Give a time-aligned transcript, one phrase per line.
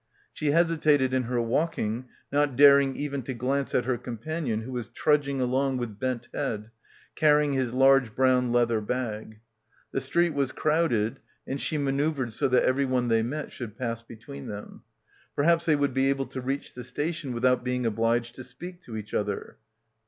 [0.33, 4.71] She hesi tated in her walking, not daring even to glance at her companion who
[4.71, 6.71] was trudging along with bent head,
[7.13, 9.41] carrying his large brown leather bag.
[9.91, 14.47] The street was crowded and she manoeuvred so that everyone they met should pass between
[14.47, 14.81] them.
[15.35, 18.97] Perhaps they would be able to reach the station without being obliged to speak to
[18.97, 19.57] each other.